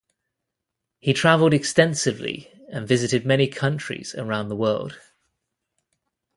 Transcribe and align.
He 0.99 1.13
traveled 1.13 1.53
extensively 1.53 2.51
and 2.69 2.87
visited 2.87 3.23
many 3.23 3.47
countries 3.47 4.15
around 4.15 4.49
the 4.49 4.55
world. 4.55 4.99